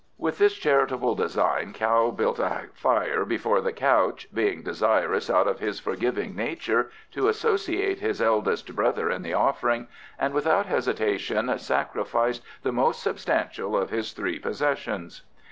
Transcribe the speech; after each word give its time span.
With 0.17 0.39
this 0.39 0.55
charitable 0.55 1.13
design 1.13 1.73
Kao 1.73 2.09
build 2.09 2.39
a 2.39 2.63
fire 2.73 3.23
before 3.23 3.61
the 3.61 3.71
couch 3.71 4.27
(being 4.33 4.63
desirous, 4.63 5.29
out 5.29 5.47
of 5.47 5.59
his 5.59 5.79
forgiving 5.79 6.35
nature, 6.35 6.89
to 7.11 7.27
associate 7.27 7.99
his 7.99 8.19
eldest 8.19 8.75
brother 8.75 9.11
in 9.11 9.21
the 9.21 9.35
offering), 9.35 9.87
and 10.17 10.33
without 10.33 10.65
hesitation 10.65 11.55
sacrificed 11.59 12.41
the 12.63 12.71
most 12.71 13.03
substantial 13.03 13.77
of 13.77 13.91
his 13.91 14.13
three 14.13 14.39
possessions. 14.39 15.21